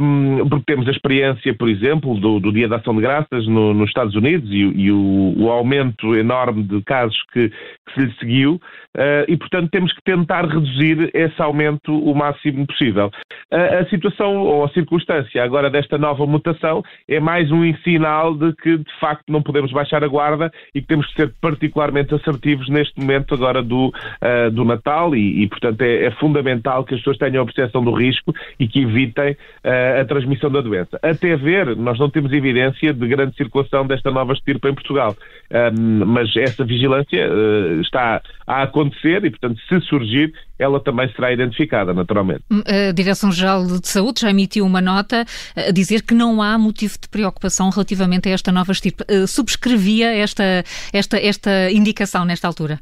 um, 0.00 0.48
porque 0.48 0.64
temos 0.66 0.86
a 0.86 0.90
experiência, 0.90 1.54
por 1.54 1.68
exemplo, 1.68 2.14
do, 2.20 2.40
do 2.40 2.52
Dia 2.52 2.68
da 2.68 2.76
Ação 2.76 2.94
de 2.94 3.00
Graças 3.00 3.46
no, 3.46 3.72
nos 3.72 3.88
Estados 3.88 4.14
Unidos 4.14 4.50
e, 4.50 4.56
e 4.56 4.92
o, 4.92 5.34
o, 5.38 5.50
aumento 5.50 6.14
enorme 6.14 6.62
de 6.62 6.82
casos 6.82 7.16
que, 7.32 7.48
que 7.48 7.94
se 7.94 8.00
lhe 8.00 8.14
seguiu, 8.18 8.54
uh, 8.96 9.24
e, 9.26 9.36
portanto, 9.36 9.70
temos 9.70 9.92
que 9.94 10.02
tentar 10.02 10.46
reduzir 10.46 11.10
esse 11.14 11.40
aumento 11.40 11.92
o 11.92 12.14
máximo 12.14 12.66
possível. 12.66 13.10
A 13.50 13.86
situação 13.86 14.36
ou 14.42 14.64
a 14.64 14.68
circunstância 14.68 15.42
agora 15.42 15.70
desta 15.70 15.96
nova 15.96 16.26
mutação 16.26 16.82
é 17.08 17.18
mais 17.18 17.50
um 17.50 17.64
sinal 17.82 18.34
de 18.34 18.52
que, 18.54 18.76
de 18.76 19.00
facto, 19.00 19.24
não 19.28 19.42
podemos 19.42 19.72
baixar 19.72 20.04
a 20.04 20.08
guarda 20.08 20.52
e 20.74 20.82
que 20.82 20.86
temos 20.86 21.06
que 21.06 21.14
ser 21.14 21.32
particularmente 21.40 22.14
assertivos 22.14 22.68
neste 22.68 23.00
momento 23.00 23.34
agora 23.34 23.62
do, 23.62 23.88
uh, 23.88 24.50
do 24.50 24.64
Natal 24.64 25.16
e, 25.16 25.42
e 25.42 25.48
portanto, 25.48 25.80
é, 25.80 26.04
é, 26.04 26.10
fundamental 26.12 26.84
que 26.84 26.94
as 26.94 27.00
pessoas 27.00 27.16
tenham 27.16 27.42
a 27.42 27.46
percepção 27.46 27.82
do 27.82 27.92
risco 27.92 28.34
e 28.60 28.68
que 28.68 28.80
evitem 28.80 29.32
uh, 29.32 30.00
a 30.00 30.04
transmissão 30.04 30.50
da 30.50 30.60
doença. 30.60 30.98
Até 31.02 31.34
ver, 31.36 31.74
nós 31.76 31.98
não 31.98 32.10
temos 32.10 32.32
evidência 32.32 32.92
de 32.92 33.08
grande 33.08 33.34
circulação 33.36 33.86
desta 33.86 34.10
nova 34.10 34.34
estirpe 34.34 34.68
em 34.68 34.74
Portugal, 34.74 35.16
um, 35.50 36.04
mas 36.04 36.36
essa 36.36 36.64
vigilância 36.64 37.28
uh, 37.30 37.80
está 37.80 38.20
a 38.46 38.62
acontecer 38.62 39.24
e, 39.24 39.30
portanto, 39.30 39.58
se 39.68 39.80
surgir, 39.80 40.32
ela 40.58 40.80
também 40.82 41.10
será 41.14 41.32
identificada, 41.32 41.94
naturalmente. 41.94 42.42
Hum, 42.50 42.62
a 42.66 42.92
Direção-Geral 42.92 43.66
de 43.66 43.88
Saúde 43.88 44.20
já 44.20 44.30
emitiu 44.30 44.64
uma 44.66 44.80
nota 44.80 45.24
a 45.56 45.70
dizer 45.70 46.02
que 46.02 46.14
não 46.14 46.42
há 46.42 46.58
motivo 46.58 46.94
de 47.00 47.08
preocupação 47.08 47.70
relativamente 47.70 48.28
a 48.28 48.32
esta 48.32 48.50
nova 48.50 48.72
estirpe. 48.72 49.04
Subscrevia 49.26 50.14
esta, 50.14 50.64
esta, 50.92 51.18
esta 51.18 51.70
indicação 51.70 52.24
nesta 52.24 52.46
altura? 52.46 52.80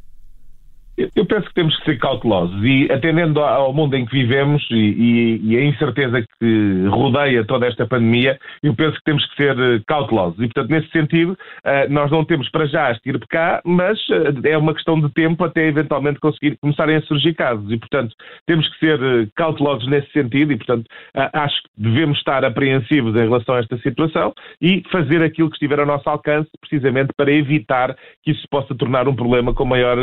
Eu 0.96 1.26
penso 1.26 1.46
que 1.48 1.54
temos 1.54 1.76
que 1.76 1.84
ser 1.84 1.98
cautelosos 1.98 2.58
e, 2.64 2.90
atendendo 2.90 3.40
ao 3.40 3.70
mundo 3.72 3.94
em 3.94 4.06
que 4.06 4.12
vivemos 4.12 4.66
e, 4.70 4.74
e, 4.74 5.40
e, 5.44 5.56
a 5.58 5.64
incerteza 5.64 6.22
que 6.22 6.86
rodeia 6.88 7.44
toda 7.44 7.66
esta 7.66 7.86
pandemia, 7.86 8.38
eu 8.62 8.74
penso 8.74 8.96
que 8.96 9.04
temos 9.04 9.26
que 9.26 9.36
ser 9.36 9.58
eh, 9.58 9.80
cautelosos. 9.86 10.38
E, 10.38 10.46
portanto, 10.46 10.70
nesse 10.70 10.90
sentido, 10.90 11.36
eh, 11.64 11.86
nós 11.88 12.10
não 12.10 12.24
temos 12.24 12.48
para 12.48 12.64
já 12.66 12.88
as 12.88 12.98
de 13.04 13.18
cá, 13.28 13.60
mas 13.62 13.98
eh, 14.10 14.50
é 14.50 14.56
uma 14.56 14.72
questão 14.72 14.98
de 14.98 15.12
tempo 15.12 15.44
até 15.44 15.66
eventualmente 15.66 16.18
conseguir 16.18 16.56
começarem 16.62 16.96
a 16.96 17.02
surgir 17.02 17.34
casos. 17.34 17.70
E, 17.70 17.76
portanto, 17.76 18.14
temos 18.46 18.66
que 18.66 18.78
ser 18.78 19.30
cautelosos 19.36 19.86
nesse 19.88 20.10
sentido 20.12 20.52
e, 20.52 20.56
portanto, 20.56 20.86
acho 21.14 21.62
que 21.62 21.68
devemos 21.76 22.16
estar 22.18 22.42
apreensivos 22.42 23.14
em 23.14 23.24
relação 23.24 23.54
a 23.54 23.58
esta 23.58 23.76
situação 23.78 24.32
e 24.62 24.82
fazer 24.90 25.22
aquilo 25.22 25.50
que 25.50 25.56
estiver 25.56 25.78
ao 25.78 25.86
nosso 25.86 26.08
alcance, 26.08 26.48
precisamente 26.58 27.12
para 27.14 27.30
evitar 27.30 27.94
que 28.24 28.30
isso 28.30 28.40
se 28.40 28.48
possa 28.48 28.74
tornar 28.74 29.06
um 29.08 29.14
problema 29.14 29.52
com 29.52 29.66
maior 29.66 29.98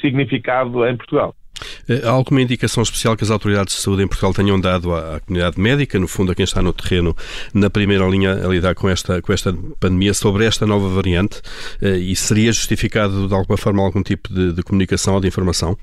significado 0.00 0.86
em 0.86 0.96
Portugal. 0.96 1.34
Eh, 1.88 2.02
há 2.04 2.10
alguma 2.10 2.40
indicação 2.40 2.82
especial 2.82 3.16
que 3.16 3.24
as 3.24 3.30
autoridades 3.30 3.74
de 3.74 3.80
saúde 3.80 4.02
em 4.02 4.08
Portugal 4.08 4.32
tenham 4.32 4.60
dado 4.60 4.94
à, 4.94 5.20
comunidade 5.20 5.60
médica, 5.60 5.98
no 5.98 6.08
fundo 6.08 6.32
a 6.32 6.34
quem 6.34 6.44
está 6.44 6.62
no 6.62 6.72
terreno, 6.72 7.16
na 7.52 7.68
primeira 7.70 8.06
linha 8.06 8.32
a 8.32 8.48
lidar 8.48 8.74
com 8.74 8.88
esta, 8.88 9.20
com 9.20 9.32
esta 9.32 9.52
pandemia, 9.80 10.14
sobre 10.14 10.44
esta 10.44 10.66
nova 10.66 10.88
variante? 10.88 11.40
Eh, 11.82 11.96
e 11.96 12.16
seria 12.16 12.52
justificado 12.52 13.28
de 13.28 13.34
alguma 13.34 13.56
forma 13.56 13.82
algum 13.82 14.02
tipo 14.02 14.32
de, 14.32 14.52
de 14.52 14.62
comunicação 14.62 15.14
ou 15.14 15.20
de 15.20 15.28
informação? 15.28 15.76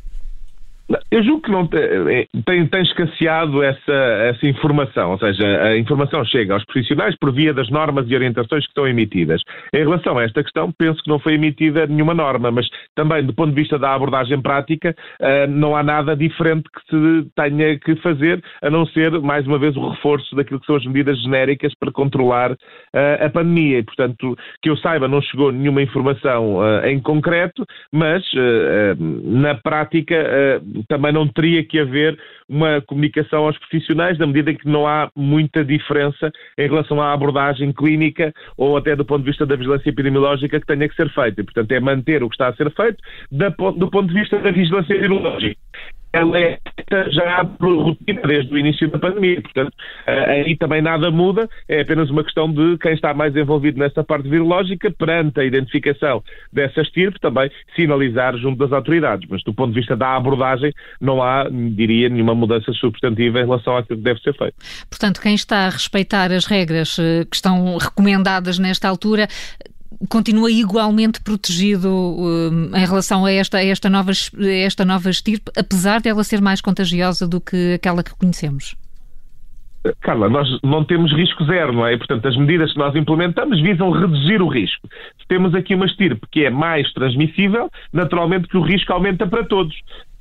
Eu 1.10 1.24
julgo 1.24 1.42
que 1.42 1.52
não 1.52 1.68
é, 1.74 2.28
tem, 2.46 2.68
tem 2.68 2.82
escasseado 2.84 3.64
essa, 3.64 3.92
essa 3.92 4.46
informação, 4.46 5.12
ou 5.12 5.18
seja, 5.18 5.44
a 5.64 5.78
informação 5.78 6.24
chega 6.26 6.54
aos 6.54 6.64
profissionais 6.66 7.16
por 7.18 7.34
via 7.34 7.54
das 7.54 7.70
normas 7.72 8.06
e 8.08 8.14
orientações 8.14 8.64
que 8.66 8.70
estão 8.70 8.88
emitidas. 8.88 9.42
Em 9.74 9.80
relação 9.80 10.18
a 10.20 10.24
esta 10.24 10.44
questão, 10.44 10.72
penso 10.72 11.02
que 11.02 11.10
não 11.10 11.18
foi 11.18 11.34
emitida 11.34 11.88
nenhuma 11.88 12.14
norma, 12.14 12.52
mas 12.52 12.68
também 12.94 13.26
do 13.26 13.34
ponto 13.34 13.50
de 13.50 13.62
vista 13.62 13.80
da 13.80 13.96
abordagem 13.96 14.40
prática, 14.40 14.96
eh, 15.20 15.48
não 15.48 15.76
há 15.76 15.82
nada 15.82 16.16
diferente 16.16 16.70
que 16.70 16.82
se 16.90 17.30
tenha 17.36 17.80
que 17.80 17.96
fazer, 17.98 18.44
a 18.62 18.70
não 18.70 18.86
ser, 18.86 19.20
mais 19.22 19.48
uma 19.48 19.58
vez, 19.58 19.76
o 19.76 19.90
reforço 19.90 20.36
daquilo 20.36 20.60
que 20.60 20.68
são 20.68 20.76
as 20.76 20.86
medidas 20.86 21.20
genéricas 21.24 21.74
para 21.80 21.92
controlar 21.92 22.56
eh, 22.94 23.26
a 23.26 23.30
pandemia. 23.30 23.80
E, 23.80 23.84
portanto, 23.84 24.38
que 24.62 24.70
eu 24.70 24.78
saiba, 24.78 25.08
não 25.08 25.22
chegou 25.22 25.52
nenhuma 25.52 25.82
informação 25.82 26.64
eh, 26.64 26.92
em 26.92 27.00
concreto, 27.00 27.66
mas 27.92 28.24
na 29.24 29.56
prática 29.56 30.62
também 30.84 31.12
não 31.12 31.28
teria 31.28 31.64
que 31.64 31.80
haver 31.80 32.18
uma 32.48 32.82
comunicação 32.82 33.46
aos 33.46 33.58
profissionais, 33.58 34.18
na 34.18 34.28
medida 34.28 34.52
em 34.52 34.56
que 34.56 34.68
não 34.68 34.88
há 34.88 35.10
muita 35.16 35.64
diferença 35.64 36.32
em 36.58 36.68
relação 36.68 37.02
à 37.02 37.14
abordagem 37.14 37.72
clínica 37.72 38.34
ou 38.58 38.78
até 38.78 38.96
do 38.96 39.06
ponto 39.06 39.24
de 39.24 39.30
vista 39.30 39.46
da 39.46 39.56
vigilância 39.56 39.90
epidemiológica 39.90 40.60
que 40.60 40.66
tenha 40.66 40.88
que 40.88 40.96
ser 40.96 41.10
feita. 41.10 41.42
E, 41.42 41.44
portanto, 41.44 41.72
é 41.72 41.80
manter 41.80 42.24
o 42.24 42.30
que 42.30 42.36
está 42.36 42.48
a 42.48 42.56
ser 42.56 42.72
feito 42.74 42.98
do 43.32 43.90
ponto 43.90 44.08
de 44.08 44.14
vista 44.14 44.38
da 44.40 44.52
vigilância 44.52 44.94
epidemiológica 44.94 45.60
ela 46.16 46.40
é 46.40 46.58
já 47.12 47.44
por 47.44 47.84
rotina 47.84 48.22
desde 48.22 48.54
o 48.54 48.58
início 48.58 48.90
da 48.90 48.98
pandemia. 48.98 49.42
Portanto, 49.42 49.74
eh, 50.08 50.44
aí 50.46 50.58
também 50.58 50.82
nada 50.82 51.12
muda, 51.12 51.50
é 51.68 51.82
apenas 51.82 52.10
uma 52.10 52.24
questão 52.24 52.52
de 52.52 52.78
quem 52.78 52.94
está 52.94 53.14
mais 53.14 53.36
envolvido 53.36 53.78
nessa 53.78 54.04
parte 54.04 54.30
virológica, 54.30 54.90
perante 54.92 55.40
a 55.42 55.44
identificação 55.44 56.24
dessa 56.54 56.82
estirpe, 56.82 57.20
também 57.20 57.52
sinalizar 57.76 58.38
junto 58.38 58.58
das 58.58 58.72
autoridades. 58.72 59.28
Mas 59.30 59.44
do 59.44 59.54
ponto 59.54 59.74
de 59.74 59.80
vista 59.80 59.96
da 59.96 60.16
abordagem, 60.16 60.72
não 61.02 61.22
há, 61.22 61.50
diria, 61.50 62.08
nenhuma 62.08 62.34
mudança 62.34 62.72
substantiva 62.74 63.40
em 63.40 63.46
relação 63.46 63.76
àquilo 63.76 63.98
que 64.00 64.06
deve 64.06 64.22
ser 64.22 64.34
feito. 64.38 64.56
Portanto, 64.90 65.20
quem 65.20 65.36
está 65.36 65.66
a 65.66 65.70
respeitar 65.70 66.32
as 66.32 66.46
regras 66.46 66.98
eh, 66.98 67.26
que 67.30 67.36
estão 67.36 67.78
recomendadas 67.78 68.58
nesta 68.58 68.88
altura 68.88 69.28
continua 70.10 70.52
igualmente 70.52 71.22
protegido 71.22 71.90
uh, 71.90 72.76
em 72.76 72.86
relação 72.86 73.26
a 73.26 73.32
esta, 73.32 73.58
a 73.58 73.64
esta, 73.64 73.90
nova, 73.90 74.12
a 74.12 74.48
esta 74.48 74.86
nova 74.86 75.10
estirpe, 75.10 75.52
apesar 75.58 76.02
dela 76.02 76.24
ser 76.24 76.42
mais 76.42 76.62
contagiosa 76.62 77.28
do 77.28 77.40
que 77.40 77.74
aquela 77.74 78.04
que 78.04 78.16
conhecemos? 78.16 78.76
Carla, 80.02 80.28
nós 80.30 80.48
não 80.64 80.84
temos 80.84 81.14
risco 81.14 81.46
zero, 81.46 81.74
não 81.74 81.86
é? 81.86 81.96
Portanto, 81.96 82.28
as 82.28 82.36
medidas 82.36 82.74
que 82.74 82.80
nós 82.80 82.96
implementamos 82.96 83.62
visam 83.62 83.92
reduzir 83.92 84.42
o 84.42 84.48
risco. 84.48 84.88
Se 85.20 85.28
temos 85.28 85.54
aqui 85.54 85.76
uma 85.76 85.86
estirpe 85.86 86.26
que 86.32 86.46
é 86.46 86.50
mais 86.50 86.92
transmissível, 86.94 87.70
naturalmente 87.94 88.48
que 88.48 88.58
o 88.58 88.64
risco 88.64 88.92
aumenta 88.94 89.28
para 89.28 89.46
todos. 89.46 89.76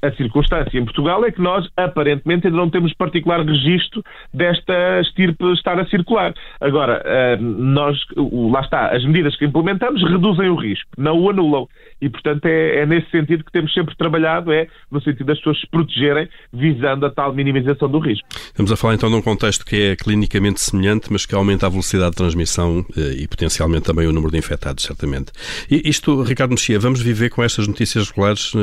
A 0.05 0.13
circunstância 0.17 0.79
em 0.79 0.85
Portugal 0.85 1.25
é 1.25 1.33
que 1.33 1.41
nós, 1.41 1.67
aparentemente, 1.79 2.47
ainda 2.47 2.59
não 2.59 2.69
temos 2.69 2.93
particular 2.93 3.41
registro 3.41 4.05
desta 4.35 5.01
estirpe 5.01 5.51
estar 5.53 5.81
a 5.81 5.87
circular. 5.87 6.35
Agora, 6.61 7.01
eh, 7.07 7.39
nós, 7.41 7.97
lá 8.15 8.61
está, 8.61 8.89
as 8.95 9.03
medidas 9.03 9.35
que 9.35 9.47
implementamos 9.47 10.03
reduzem 10.03 10.51
o 10.51 10.57
risco, 10.57 10.91
não 10.99 11.19
o 11.19 11.31
anulam. 11.31 11.67
E, 12.03 12.11
portanto, 12.11 12.45
é, 12.45 12.81
é 12.81 12.87
nesse 12.87 13.11
sentido 13.11 13.45
que 13.45 13.51
temos 13.51 13.73
sempre 13.73 13.97
trabalhado, 13.97 14.53
é 14.53 14.67
no 14.91 15.01
sentido 15.01 15.25
das 15.25 15.39
pessoas 15.39 15.59
se 15.59 15.67
protegerem, 15.69 16.29
visando 16.53 17.07
a 17.07 17.11
tal 17.11 17.33
minimização 17.33 17.89
do 17.89 17.99
risco. 17.99 18.29
Estamos 18.31 18.71
a 18.71 18.77
falar 18.77 18.95
então 18.95 19.09
de 19.09 19.17
um 19.17 19.23
contexto 19.23 19.65
que 19.65 19.77
é 19.77 19.97
clinicamente 19.97 20.61
semelhante, 20.61 21.11
mas 21.11 21.25
que 21.25 21.35
aumenta 21.35 21.67
a 21.67 21.71
velocidade 21.71 22.11
de 22.11 22.17
transmissão 22.17 22.85
eh, 22.95 23.23
e 23.23 23.27
potencialmente 23.27 23.85
também 23.85 24.07
o 24.07 24.13
número 24.13 24.31
de 24.31 24.37
infectados, 24.37 24.85
certamente. 24.85 25.33
E 25.71 25.89
isto, 25.89 26.23
Ricardo 26.23 26.51
Mexia, 26.51 26.79
vamos 26.79 27.01
viver 27.01 27.31
com 27.31 27.43
estas 27.43 27.67
notícias 27.67 28.11
regulares 28.11 28.53
eh, 28.55 28.59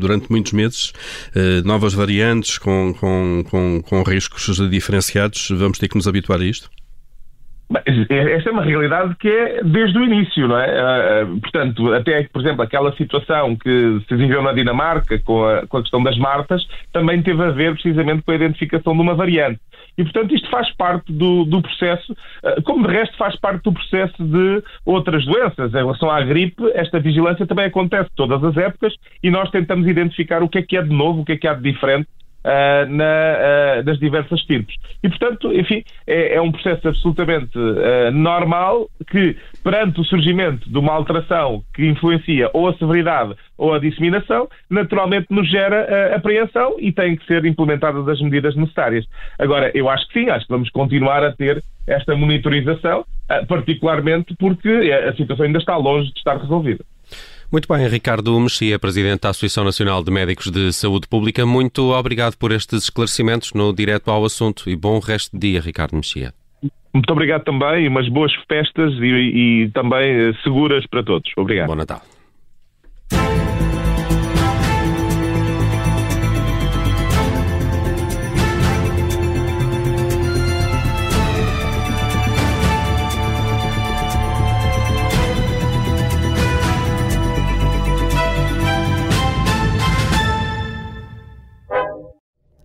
durante 0.00 0.30
muitos 0.30 0.52
meses? 0.52 0.61
Meses, 0.62 0.92
eh, 1.34 1.62
novas 1.64 1.94
variantes 1.94 2.58
com, 2.58 2.94
com, 2.94 3.44
com, 3.48 3.82
com 3.82 4.02
riscos 4.02 4.56
diferenciados. 4.70 5.48
Vamos 5.50 5.78
ter 5.78 5.88
que 5.88 5.96
nos 5.96 6.08
habituar 6.08 6.40
a 6.40 6.44
isto? 6.44 6.70
Esta 7.84 8.48
é 8.48 8.52
uma 8.52 8.62
realidade 8.62 9.14
que 9.16 9.28
é 9.28 9.62
desde 9.62 9.98
o 9.98 10.04
início, 10.04 10.46
não 10.46 10.58
é? 10.58 10.66
Eh, 10.66 11.22
eh, 11.22 11.26
portanto, 11.40 11.92
até, 11.92 12.22
por 12.24 12.42
exemplo, 12.42 12.62
aquela 12.62 12.94
situação 12.96 13.56
que 13.56 14.00
se 14.08 14.14
viveu 14.16 14.42
na 14.42 14.52
Dinamarca 14.52 15.18
com 15.20 15.44
a, 15.44 15.66
com 15.66 15.78
a 15.78 15.80
questão 15.82 16.02
das 16.02 16.16
martas 16.18 16.66
também 16.92 17.22
teve 17.22 17.42
a 17.42 17.50
ver 17.50 17.72
precisamente 17.74 18.22
com 18.22 18.32
a 18.32 18.34
identificação 18.34 18.94
de 18.94 19.00
uma 19.00 19.14
variante. 19.14 19.60
E, 19.96 20.02
portanto, 20.04 20.34
isto 20.34 20.48
faz 20.50 20.74
parte 20.74 21.12
do, 21.12 21.44
do 21.44 21.60
processo, 21.62 22.16
eh, 22.42 22.60
como 22.62 22.86
de 22.86 22.92
resto 22.92 23.16
faz 23.16 23.36
parte 23.36 23.62
do 23.62 23.72
processo 23.72 24.22
de 24.22 24.62
outras 24.84 25.24
doenças. 25.24 25.72
Em 25.72 25.76
relação 25.76 26.10
à 26.10 26.20
gripe, 26.22 26.62
esta 26.74 26.98
vigilância 26.98 27.46
também 27.46 27.66
acontece 27.66 28.10
todas 28.16 28.42
as 28.42 28.56
épocas 28.56 28.94
e 29.22 29.30
nós 29.30 29.50
tentamos 29.50 29.86
identificar 29.86 30.42
o 30.42 30.48
que 30.48 30.58
é 30.58 30.62
que 30.62 30.76
é 30.76 30.82
de 30.82 30.94
novo, 30.94 31.20
o 31.20 31.24
que 31.24 31.32
é 31.32 31.36
que 31.36 31.46
há 31.46 31.54
de 31.54 31.62
diferente 31.62 32.08
Uh, 32.44 32.90
na, 32.90 33.04
uh, 33.04 33.82
das 33.84 34.00
diversas 34.00 34.40
tipos. 34.40 34.74
E, 35.00 35.08
portanto, 35.08 35.52
enfim, 35.52 35.84
é, 36.04 36.34
é 36.34 36.40
um 36.40 36.50
processo 36.50 36.88
absolutamente 36.88 37.56
uh, 37.56 38.10
normal 38.10 38.90
que, 39.08 39.36
perante 39.62 40.00
o 40.00 40.04
surgimento 40.04 40.68
de 40.68 40.76
uma 40.76 40.92
alteração 40.92 41.62
que 41.72 41.86
influencia 41.86 42.50
ou 42.52 42.68
a 42.68 42.74
severidade 42.74 43.36
ou 43.56 43.72
a 43.72 43.78
disseminação, 43.78 44.48
naturalmente 44.68 45.28
nos 45.30 45.48
gera 45.48 46.16
apreensão 46.16 46.74
e 46.80 46.90
têm 46.90 47.14
que 47.14 47.24
ser 47.26 47.44
implementadas 47.44 48.08
as 48.08 48.20
medidas 48.20 48.56
necessárias. 48.56 49.06
Agora, 49.38 49.70
eu 49.72 49.88
acho 49.88 50.08
que 50.08 50.14
sim, 50.24 50.28
acho 50.28 50.44
que 50.44 50.52
vamos 50.52 50.68
continuar 50.70 51.22
a 51.22 51.30
ter 51.30 51.62
esta 51.86 52.16
monitorização, 52.16 53.04
particularmente 53.46 54.34
porque 54.36 54.68
a 54.68 55.14
situação 55.14 55.46
ainda 55.46 55.58
está 55.58 55.76
longe 55.76 56.10
de 56.12 56.18
estar 56.18 56.38
resolvida. 56.38 56.84
Muito 57.52 57.68
bem, 57.68 57.86
Ricardo 57.86 58.40
Mexia, 58.40 58.78
Presidente 58.78 59.20
da 59.20 59.28
Associação 59.28 59.62
Nacional 59.62 60.02
de 60.02 60.10
Médicos 60.10 60.50
de 60.50 60.72
Saúde 60.72 61.06
Pública, 61.06 61.44
muito 61.44 61.92
obrigado 61.92 62.34
por 62.38 62.50
estes 62.50 62.84
esclarecimentos 62.84 63.52
no 63.52 63.74
Direto 63.74 64.10
ao 64.10 64.24
Assunto 64.24 64.70
e 64.70 64.74
bom 64.74 64.98
resto 64.98 65.38
de 65.38 65.50
dia, 65.50 65.60
Ricardo 65.60 65.94
Mexia. 65.94 66.32
Muito 66.94 67.12
obrigado 67.12 67.44
também, 67.44 67.86
umas 67.86 68.08
boas 68.08 68.32
festas 68.48 68.94
e, 68.94 69.64
e 69.64 69.70
também 69.74 70.30
eh, 70.30 70.32
seguras 70.42 70.86
para 70.86 71.02
todos. 71.02 71.30
Obrigado. 71.36 71.66
Bom 71.66 71.74
Natal. 71.74 72.00